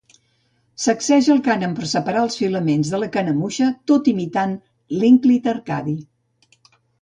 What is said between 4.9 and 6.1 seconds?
l'ínclit Arcadi.